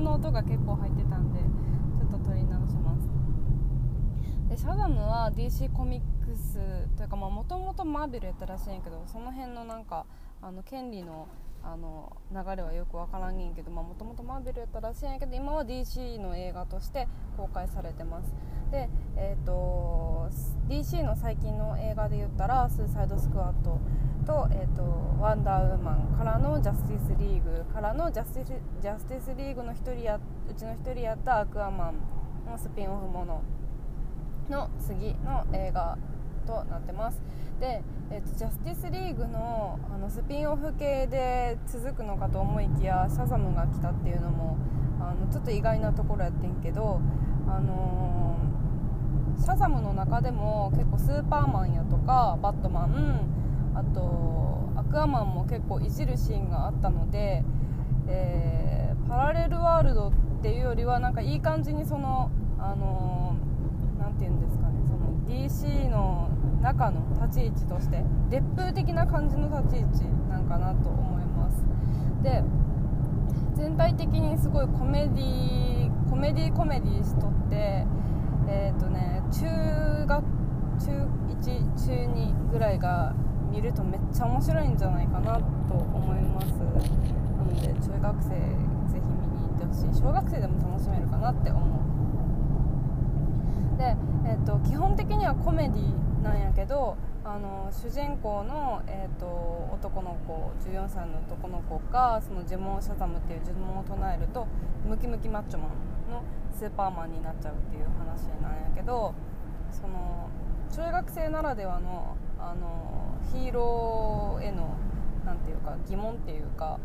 [0.00, 3.08] 風の音が結構入ってたんでちょっと撮り直します。
[4.48, 6.58] でシャザムは DC コミックス
[6.96, 10.06] というかもともとマーベルやったらしいんやけどその辺のなんか
[10.42, 11.28] あの権利の
[11.62, 17.06] あの流れはよく分からんねんけどもともとマーベルやったらしいんやけど今は DC の映画として
[17.36, 18.34] 公開されてます。
[18.70, 20.30] で、えーと、
[20.68, 23.78] DC の最近の映画で言ったら「スーサイドスクワット」
[24.24, 24.82] と,、えーと
[25.20, 30.18] 「ワンダーウーマン」からの「ジャスティスリーグ」からのジャスティス「ジャスティスリーグ」の1人や
[30.48, 31.94] うちの1人やった「アクアマン」
[32.50, 33.42] のスピンオフもの
[34.48, 35.96] の次の映画
[36.46, 37.20] となってます。
[37.60, 44.56] で、えーと、ジャスティスリーグのあのスピンオフ系で続くのかと思いきやシャザムが来たっていうのも
[44.98, 47.00] あのちょっと意外なところやってんけど、
[47.46, 53.39] あのー、シャザムの中でも結構スーパーマンやとかバットマン
[53.74, 57.44] あとアクアマンも結構いじるシーンがあったので、
[58.08, 60.12] えー、パラレルワールドっ
[60.42, 66.28] ていうよりはなんかいい感じにその、あのー、て言うんですかねその DC の
[66.62, 71.64] 中の立ち位置として烈風的な感じの立ち位置なんかなと思います。
[72.22, 72.42] で
[73.54, 77.86] 全体的にすごいコメディコメディコメディしとって
[78.48, 80.24] えっ、ー、とね中学
[80.78, 80.90] 中
[81.28, 81.44] 1
[81.76, 83.14] 中2ぐらいが
[83.50, 86.46] 見るとめっちゃ面白いんじゃないかなと思います。
[86.46, 88.36] なので中学生ぜ
[88.94, 90.00] ひ見に行ってほしい。
[90.00, 91.60] 小学生でも楽しめるかなって思
[93.74, 93.78] う。
[93.78, 99.26] で、えーと基本的にはコメディなんやけどあの主人公の、えーと、
[99.72, 104.46] 男の子14歳の男の子がその呪文シャザムっていう呪文を唱えると
[104.88, 105.70] ムキムキマッチョマン
[106.10, 106.22] の
[106.56, 109.14] スーパーマンになっちゃうっていう話なんやけど
[109.70, 110.28] その
[110.74, 114.76] 中学生ならではのあのヒーローへの
[115.24, 116.78] なていうか疑問っていうか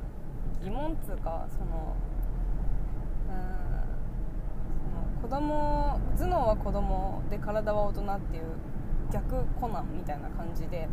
[0.63, 1.95] 疑問っつうかその
[3.29, 8.43] うん子供頭脳は子供で体は大人っていう
[9.11, 10.87] 逆コナンみたいな感じで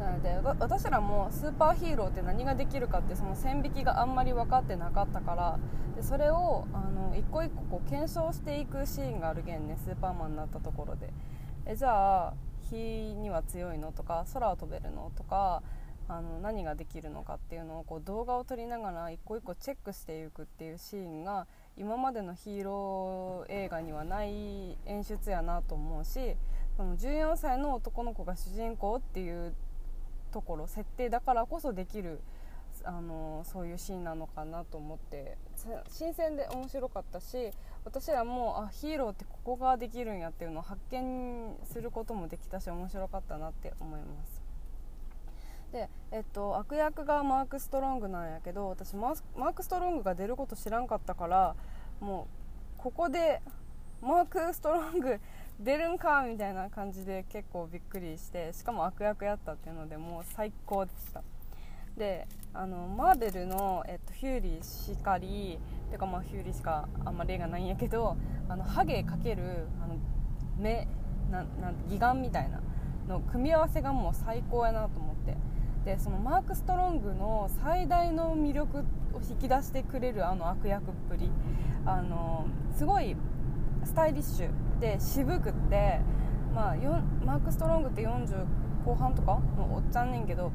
[0.00, 5.58] なので私らもスーパーヒーローって何ができるかってその線引きがあんまり分かってなかったから
[5.94, 11.12] でそれをあの一個一個こう検証していくシーンがあるげんねスーパーマンになったところで。
[11.64, 12.34] えじゃあ
[12.72, 15.62] 火には強いのとか空を飛べるのとか
[16.08, 21.46] あの何ができるのかっていうのをこう動画を撮りながら一個一個チェックしていくっていうシーンが
[21.76, 26.36] 今までのヒーロー映画にはない演出やなと思うし
[26.76, 29.54] その14歳の男の子が主人公っていう
[30.32, 32.20] ところ設定だからこそできる
[32.84, 35.36] あのそういうシーンなのかなと思って
[35.88, 37.52] 新鮮で面白かったし
[37.84, 44.42] 私らもあヒーローってここができるんやっていうのを発見することもできたし面白かったなって思います。
[45.72, 51.56] で、えっと、悪役がマーク・ストロングなんやけど私マーク・ストロングが出ること知らんかったから
[52.00, 52.28] も
[52.78, 53.40] うここで
[54.02, 55.18] マーク・ストロング
[55.58, 61.22] 出るんかみたいな感じで結構びっくりしてしかも悪役やったっていうのでもう最高でした。
[61.96, 65.58] であのマーベルの、えっと、ヒューリーしかり
[65.90, 68.16] てかまあヒューリーしかあんま例がないんやけど
[68.48, 69.96] あのハゲかけるあの
[70.58, 70.86] 目
[71.30, 72.60] なな義眼みたいな
[73.08, 75.36] の組み合わせがもう最高やなと思って。
[75.84, 78.82] でそのマーク・ストロングの最大の魅力を
[79.28, 81.28] 引き出してくれるあの悪役っぷり。
[81.84, 83.16] あのすごい
[83.84, 86.00] スタイリッシュで渋くって、
[86.54, 86.76] まあ、
[87.24, 88.46] マーク・ストロングって40
[88.84, 90.52] 後半とかのおっちゃんねんけど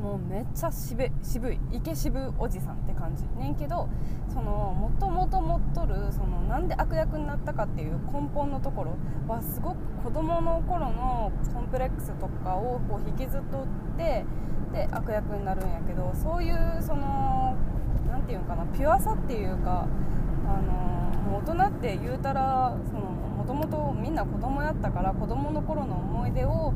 [0.00, 3.24] もうめっちゃ渋渋いイケ渋おじさんって感じ。
[3.38, 3.88] ねんけど
[4.28, 13.66] そのもともと持っとるそのなんで悪役になったかっていう根本のところはすごく子供の頃のコンプレックスとかをこう引きずっとっ
[13.96, 14.24] て
[14.72, 17.56] で悪役になるんやけどそういうその
[18.08, 19.86] 何て言うんかなピュアさっていうか
[20.46, 22.76] あの大人って言うたら
[23.36, 26.72] もともとみんな子供やったから子供の頃の思い出を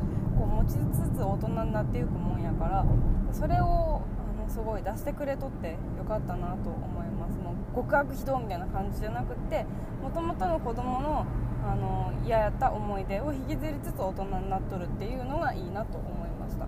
[0.53, 2.85] 持ちつつ大人になっていくもんやから
[3.33, 4.03] それを
[4.39, 7.39] あのすごい出してくれとってよかったなと思います。
[7.39, 9.65] もう極悪非道みたいな感じじゃなくって
[10.03, 11.26] もともとの子供の
[11.65, 16.67] あの嫌やった思い出を引きずりつつ大人になっとるっていうのがいいなと思いました。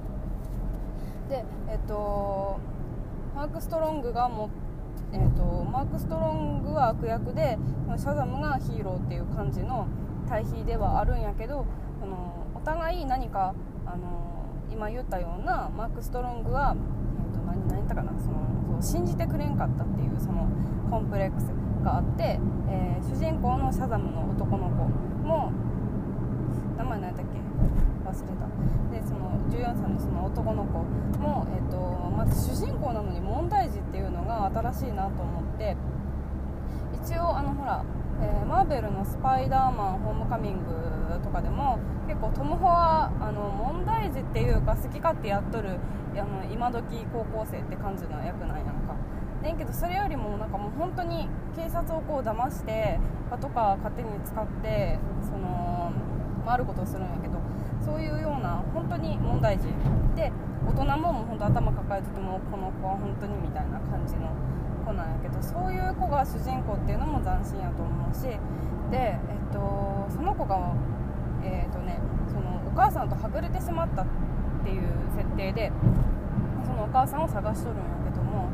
[1.28, 2.58] でえっと
[3.34, 4.64] マーク・ストロングが持って
[5.14, 7.56] えーと、マーク・ストロングは悪役で
[7.96, 9.86] シャザムがヒーローっていう感じの
[10.28, 11.66] 対比ではあるんやけど
[12.00, 13.54] そのお互い何か
[13.86, 20.48] あの今言ったようなマーク・ストロングは、えーと、何何言ったかなそのそう信じてくれんかったっていうその
[20.90, 21.44] コンプレックス
[21.84, 24.84] があって、えー、主人公のシャザムの男の子
[25.26, 25.52] も
[26.76, 27.38] 名前何やったっけ？
[28.04, 28.44] 忘れた。
[28.90, 30.78] でその14歳のその男の子
[31.18, 31.76] も、えーと、
[32.16, 35.76] まず主人公なのに問題児っていうのが新しいなと思って
[37.04, 37.84] 一応あのほら、
[38.22, 45.78] えー、マーベルの「スパイダーマンホームカミング」とかでも結構トム・ホはあの問題児っていうか好き勝手やっとる
[46.14, 48.94] あの今時高校生って感じの役なんやんか。
[49.42, 52.98] ねんけどそれよりもなんかもう本当に警察をこう騙して
[53.30, 55.92] パトカー勝手に使ってその、
[56.46, 57.34] まあ、あることをするんやけど
[57.80, 59.68] そういうような本当に問題児。
[60.16, 60.32] で
[60.66, 64.32] 大人ももう本当頭抱えててもこの子は本当にみたいな感じの
[64.84, 68.22] 子なんやけどそういう子が主人公っていうのも斬新やと思うし
[68.90, 70.74] で、えっと、その子が、
[71.42, 71.98] えーとね、
[72.28, 74.06] そのお母さんとはぐれてしまったっ
[74.62, 74.82] ていう
[75.16, 75.72] 設定で
[76.64, 78.48] そのお母さんを探しとるんやけども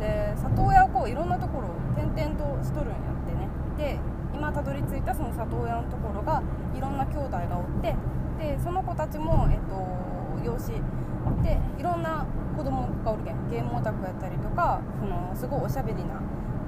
[0.00, 3.48] で里親をこういろんなところを転々としとるんやってね。
[3.76, 3.98] で
[4.34, 6.42] 今たどり着いたその里親のところが
[6.76, 7.96] いろんな兄弟がおって
[8.38, 10.72] でその子たちも、えっと、養子。
[11.42, 12.26] でいろんな
[12.56, 16.16] 子供がおるけんゲームオタクやったりとかそのすごいおしゃべりな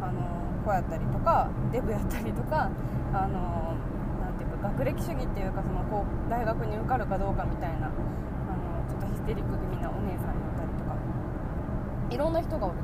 [0.03, 0.21] あの
[0.65, 2.71] 子やったりとかデブやったりとか
[3.15, 3.73] あの
[4.21, 7.97] なんていうか学歴主義っていうかそのこう大学に受かるかどうかみたいなあの
[8.87, 10.95] ちょっとヒステリック気味なお姉さんやったりとか
[12.11, 12.83] いろんな人がおるね。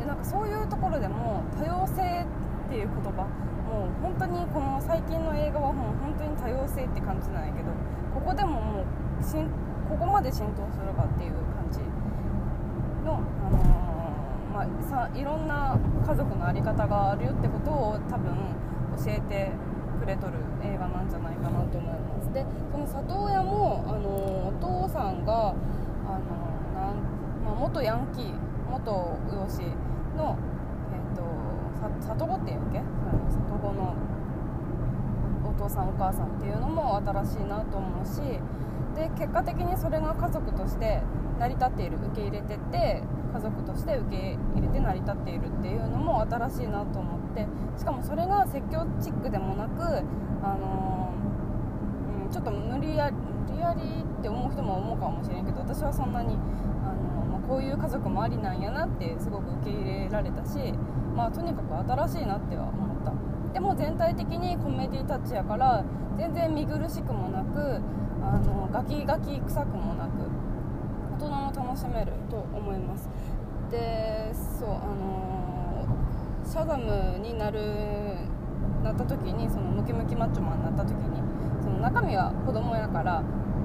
[0.00, 3.22] でなんかそういうところでも多様性っていう言葉
[3.70, 7.70] もう本当にこの最近の映画はもう本当に多様性って感じなんやけど
[8.12, 8.84] ここでもも
[9.20, 9.48] うしん
[9.88, 11.95] ここまで浸透するかっていう感じ。
[13.06, 13.58] の、あの、
[14.52, 18.34] まあ、さいろんな家族の在り方があるよってことを多分
[18.98, 19.52] 教えて
[20.00, 22.32] くれとる映画なんじゃないかなと思います。
[22.32, 24.08] でその里親も、あの、
[24.48, 25.54] お父さんが、
[26.04, 26.24] あの、
[26.74, 26.94] なん
[27.44, 28.34] まあ、元ヤンキー
[28.70, 29.62] 元養子
[30.18, 30.36] の
[32.00, 32.78] 里子っていうわけ？
[32.78, 32.84] 里
[33.62, 33.94] 子の
[35.46, 38.40] お父さんお母さんっていうのも新しいなと思うし
[38.96, 41.02] で結果的にそれが家族として
[41.38, 43.02] 成り立っている受け入れてって
[43.32, 47.46] 家族として受け入れて成り立っているっていうのも新しいなと思って
[47.78, 49.82] しかもそれが説教チックでもなく、
[50.42, 60.74] あのー、うん、ちょっと無理やりやりって思う人も思うかもしれんけど私はそんなに、あの、まあ、こういう家族もありなんやなってすごく受け入れられたし
[61.16, 63.12] まあ、とにかく新しいなっては思った。
[63.54, 65.82] でも全体的にコメディタッチやから
[66.18, 67.80] 全然見苦しくもなく
[68.26, 70.10] あのガキガキ臭くもなく
[71.14, 73.08] 大人も楽しめると思います。
[73.70, 75.86] でそうあの、
[76.44, 77.60] シャザムになる
[78.84, 81.20] なった時にそのムキムキマッチョマンになった時に
[81.60, 83.22] その中身は子供やから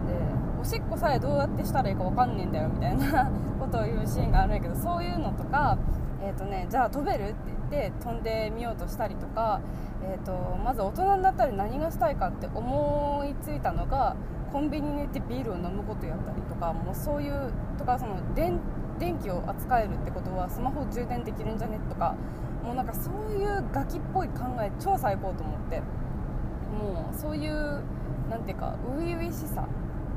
[0.08, 0.14] で
[0.60, 3.30] おしっこさえどうやってしたらいいか分かんねえんだよみたいな
[3.60, 5.78] ことを言うシーンがあるんやけどそういうのとか
[6.24, 7.36] えーとね、じゃあ飛べるって
[7.72, 9.60] 言って飛んでみようとしたりとか、
[10.04, 10.34] えーと、
[10.64, 14.16] まず大人になったら何がしたいかって思いついたのが
[14.52, 18.60] コンビニに行ってビールを飲むことやったりとかもうそういうとかその電
[19.00, 22.16] 電気を扱えるってことはスマホ充電できるんじゃねとか
[22.64, 27.82] もうなんかそういうガキっぽい考え超最高と思ってもうそういう
[28.30, 29.68] なんていうか初々しさ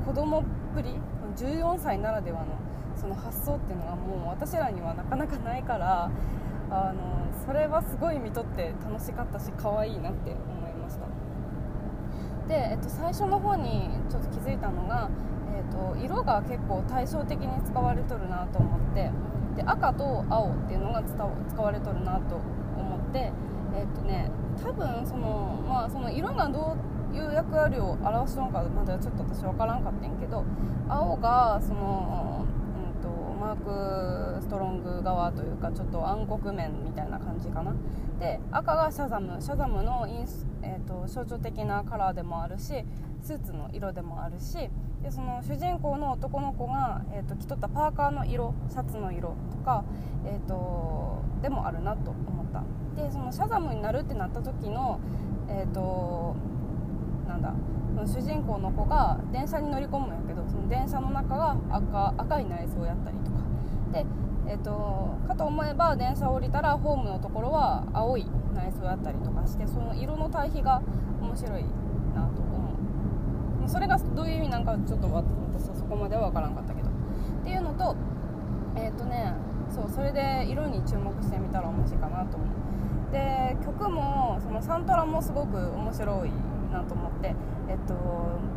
[0.05, 0.43] 子供っ
[0.75, 0.95] ぷり
[1.35, 2.45] 14歳ならではの
[2.95, 6.09] その発想っていうのはもう私らにはなかなかないから
[6.69, 10.54] あのそれはすごい見とって楽しかったし可愛いなって思
[12.47, 15.09] で、えっと、最初の方にちょっと気づいたのが、
[15.55, 19.11] えっと、色が結構対照的に使われとるなと思って
[19.55, 23.31] で赤と青っていうのが使われとるなと思って
[23.75, 24.29] えっとね
[24.61, 26.77] 多分そのまあその色がど
[27.13, 30.43] ういう役割を表しとんかまではちょっと私分からんかったんけど
[30.89, 32.45] 青がその
[33.45, 37.75] マーク・ストロング側というかちょっと暗黒面みたいな感じかな。
[38.19, 39.39] で赤がシャザム。
[39.39, 42.83] シャザムのインス、えーと、象徴的なカラーでもあるし
[43.21, 44.57] スーツの色でもあるし
[45.03, 49.83] でその主人公の男の子が、えーと、着とったパーカーの色シャツの色とか、
[50.25, 52.63] えーと、でもあるなと思った。
[52.99, 54.99] でそのシャザムになるってなった時の
[55.49, 56.35] えっ、ー、と
[57.27, 57.53] なんだ
[58.05, 63.37] 主人公の子が電車に乗り込むんやけどその電車の中が赤赤い内装やったりとか。
[63.91, 64.05] で、
[64.47, 70.81] えーと、かと思えば電車を降りたらホームのところは青い内装やったりとかしてその色の対比が
[71.21, 71.63] 面白い
[72.13, 72.73] なと思
[73.65, 73.69] う。
[73.69, 76.89] それがどういう意味なんかちょっと私はそこまでは分からんかったけど。
[76.89, 76.91] っ
[77.43, 77.95] ていうのと
[78.75, 79.33] えっ、ー、とね
[79.69, 82.49] そうそれで色に注目してみたら面白いかなと思う。
[83.11, 86.31] で曲もそのサントラもすごく面白い
[86.75, 87.33] なと思って、
[87.69, 87.95] えっと、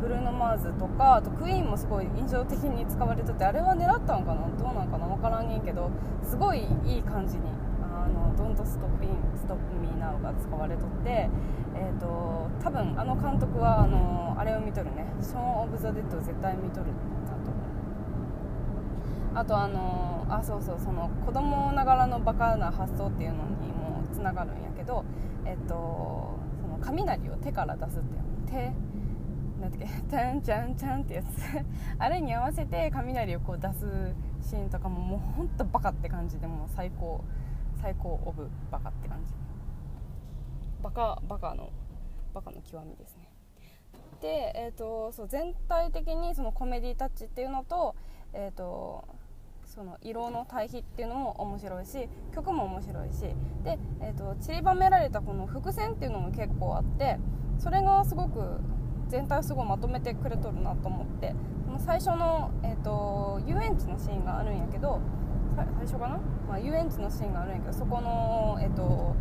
[0.01, 4.47] ブルーノ・マーズとかあとクイーンもすごい印象的に使われててあれは狙ったのかな？
[4.57, 5.07] どうなんかな？
[5.07, 5.89] 分からんねんけど
[6.23, 7.43] すごいいい感じに
[7.81, 11.29] あのどんトストップインストップミーナウが使われとって、
[11.75, 15.05] えーと、多分あの監督はあのあれを見とるね。
[15.21, 16.87] ショーン・オブ・ザ・デッドを絶対見とる
[17.25, 17.51] なと。
[19.35, 25.05] あとあのあそうそうその子供ながらのバカな発想っていうのにもつながるんやけど
[25.45, 26.37] えっ、と
[26.81, 28.73] 雷を手から出すっていう手
[29.61, 31.27] なんだっけ「チャンチャンチャン」ってやつ。
[31.99, 37.21] あれに合わせて雷をこう出すシーンとかももうほんとバカって感じでもう最高
[37.81, 39.33] 最高オブバカって感じ。
[40.81, 41.69] バカバカの
[42.33, 43.29] バカの極みですね。
[44.21, 47.95] で、えーと、そう全体的にそのコメディタッチっていうのと,、
[48.33, 49.07] えーと、
[49.69, 53.21] その色の対比っていうのも面白いし曲も面白いし。
[53.63, 57.19] で、えーと散りばめられたこの伏線っていうのも結構あって
[57.59, 58.59] それがすごく
[59.07, 61.33] 全体をすごいまとめてくれとるなと思って。
[61.69, 64.99] その最初の、えーと、遊園地のシーンがあるんやけど
[65.55, 69.15] 最初かな、まあ、遊園地のシーンがあるんやけどそこの、えーと、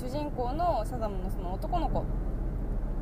[0.00, 2.04] 主人公のシャザムのその男の子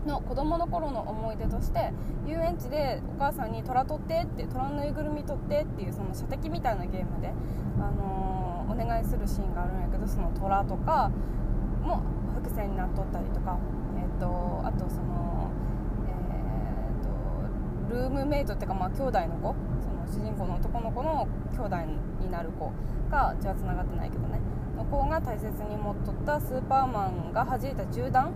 [0.06, 1.92] の子供の頃の思い出として
[2.26, 7.32] 遊園地でお母さんに虎取ってって虎のぬいぐるみ取ってっていうその射的みたいなゲームで、
[7.78, 11.10] あのー、お願いするシーンがあるんやけどその虎とか
[11.82, 12.02] も
[12.42, 13.58] 伏線になっとったりとか、
[13.96, 15.50] えーとあとその
[16.06, 21.76] えー、とルームメイトっていうかまあ兄弟の子その主人公の男の子の兄弟
[22.20, 22.72] になる子
[23.10, 24.40] が血はつながってないけどね
[24.76, 28.32] の子が大切に持っとったスーパーマンが弾いた銃弾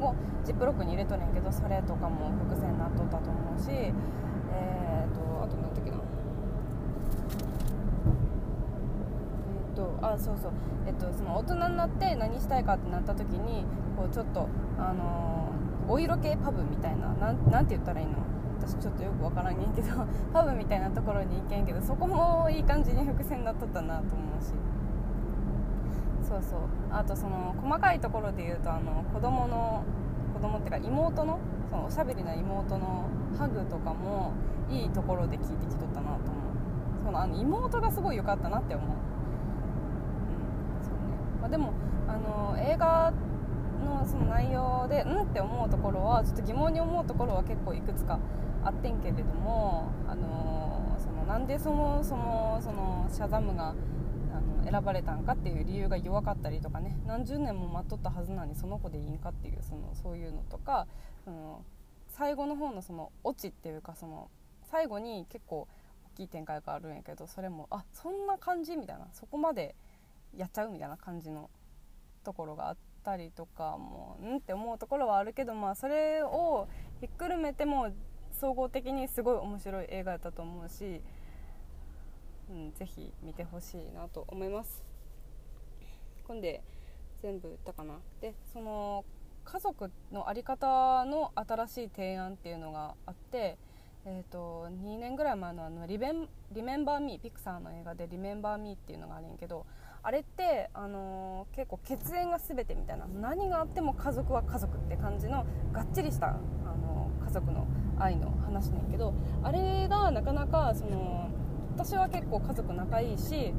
[0.00, 5.96] をジップロックに入れとるんやけどそれとかも伏線になっとったと思うしえーとあと何だっけな。
[5.96, 6.00] え
[9.72, 10.52] っ、とあそうそう。
[10.86, 13.64] えっ、とその大人になって何したいかってなった時に
[13.96, 14.48] こうちょっと
[14.78, 18.12] あのー、お色系パブみたいななんて言ったらいいの？
[18.60, 19.88] 私ちょっとよくわからんねんけど
[20.32, 24.52] パブみたいなところに行けんけどそこもいい感じに伏線になっとったなと思うし。
[26.28, 26.60] そうそう。
[26.90, 29.84] あとその細かいところで言うとあの子供の
[30.34, 31.38] 子供っていうか妹の
[31.70, 34.32] そのおしゃべりな妹のハグとかも
[34.70, 36.54] いいところで聞いてきとったなと思う。
[37.04, 38.94] そのあの妹がすごい良かったなって思う,、うん。
[40.84, 40.98] そうね。
[41.40, 41.72] まあ、でも
[42.08, 43.12] あの映画
[43.84, 48.18] のその内容でうんって思うところはちょっと疑問に思うところは結構いくつか
[48.64, 53.74] あってんけれども、あのそのなんでそもそもそのシャザムが
[54.68, 56.96] 選ばれたんかっていう理由が弱かったりとかね。
[57.06, 60.86] 何十年も待っとったはずなのにその子でいいんかっていうそのそういうのとか
[61.24, 61.64] その
[62.08, 64.28] 最後の方のそのオチっていうかその
[64.70, 65.68] 最後に結構
[66.14, 69.74] 大きい展開があるんやけどそれもあそんな感じみたいなそこまで
[70.36, 71.50] やっちゃうみたいな感じの
[72.24, 76.68] ところがあったりとかもうんって思うところはあるけどまあそれを
[77.00, 77.92] ひっくるめても
[78.32, 81.00] 総合的にすごい面白い映画だったと思うし、
[82.50, 84.84] うん、ぜひ見てほしいなと思います。
[86.26, 86.62] 今で
[87.22, 87.98] 全部言ったかな？
[88.20, 89.04] でその
[89.44, 93.58] 家族の在り方の新しい提案っていうのがあって
[94.08, 99.66] えーと、2年ぐらい前のあのリベン「リメンバー・ミー」ピクサーの映画で「リメンバー・ミー」っていうのがあるんやけど
[100.00, 106.32] あれって、あのー、結構血縁が全てみたいな何があっても家族は家族って感じのがっちりした、あ
[106.76, 107.66] のー、家族の
[107.98, 109.12] 愛の話なんやけど
[109.42, 111.28] あれがなかなかその
[111.76, 113.52] 私は結構家族仲いいし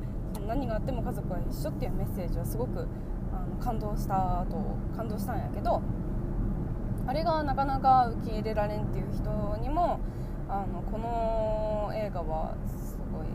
[0.47, 2.87] 何があっても家族は一緒っていうメッセージはすごく
[3.31, 4.57] あの感動したと
[4.95, 5.81] 感動したんやけど
[7.05, 9.99] あれがなかなか受け入れられんっていう人にも
[10.49, 13.27] あのこの映画はすごい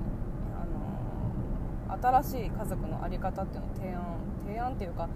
[0.53, 0.67] あ
[1.95, 4.03] の新しい家族の在り方っていうのを提案
[4.47, 5.09] 提案っていうか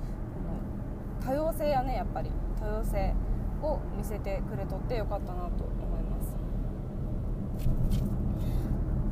[1.25, 2.31] 多様性やねやっぱり。
[2.59, 3.15] 多様性
[3.63, 6.35] を見せてくれとってよかったなと思います。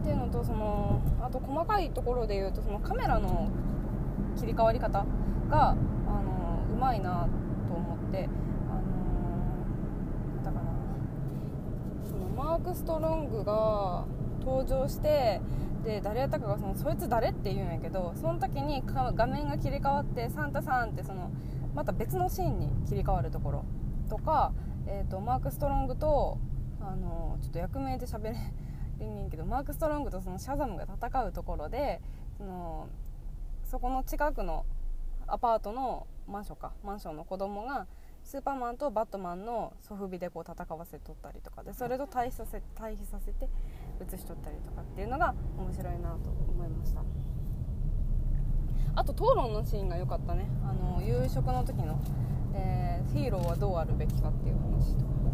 [0.04, 3.48] っていうのとそのあと細かいところで言うとそのカメラの
[4.38, 5.06] 切り替わり方
[5.48, 7.26] があのうまいな
[7.66, 8.28] と思って
[8.68, 8.74] あ
[10.42, 10.64] のだから
[12.06, 14.04] そのマーク・ストロングが
[14.40, 15.40] 登場して
[15.84, 21.30] で誰やったかがそのそいつ誰って言うんやけどその時に画面が切り替わってサンタさんってその
[21.74, 23.64] また別のシーンに切り替わるところ
[24.10, 24.52] とか、
[24.86, 26.36] えーと、マーク・ストロングと
[26.82, 28.36] あのちょっと役名で喋れ
[29.02, 32.00] んねんけどマーク・ストロングとそのシャザムが戦うところで
[32.36, 32.88] その
[33.64, 34.64] そこの近くの
[35.26, 37.86] アパートのマンションかマンションの子供が
[38.22, 43.48] スーパーマンとバットマンのソフビでこう戦わせとったりとかでそれと対比させ対比させて
[44.00, 47.02] 映しとったりとかっていうのが面白いなと思いました。
[48.96, 50.46] あと討論のシーンが良かったね。
[50.62, 51.98] あの夕食の時の
[52.54, 55.33] えー、ヒーローはどうあるべきかっていう話とか。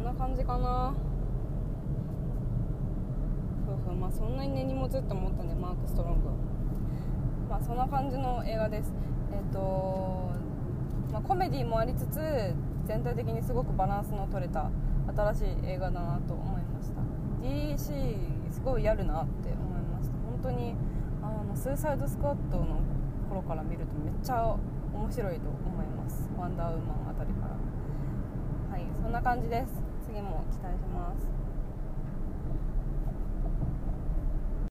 [0.00, 0.94] んな感じかな。
[3.66, 6.30] ふふまあそんなに根に持つって思ったんでマーク・ストロング。
[7.48, 8.92] まあそんな感じの映画です。
[9.32, 10.30] えっ、と、
[11.12, 12.18] まあ、コメディもありつつ
[12.86, 14.70] 全体的にすごくバランスの取れた
[15.14, 17.00] 新しい映画だなと思いました。
[17.42, 20.14] DC すごいやるなって思いました。
[20.30, 20.74] 本当に
[21.22, 22.80] あのスーサイドスクワットの
[23.28, 24.56] 頃から見るとめっちゃ
[24.94, 26.28] 面白いと思います。
[26.38, 27.56] ワンダーウーマンあたりから。
[28.70, 29.89] はいそんな感じです。
[30.12, 31.39] 次も期待します。